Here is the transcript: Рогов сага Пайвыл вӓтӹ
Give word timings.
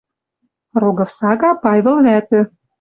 Рогов 0.81 1.09
сага 1.17 1.49
Пайвыл 1.63 1.97
вӓтӹ 2.05 2.41